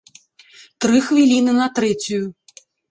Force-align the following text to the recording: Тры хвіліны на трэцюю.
Тры 0.85 1.03
хвіліны 1.11 1.51
на 1.61 1.71
трэцюю. 1.79 2.23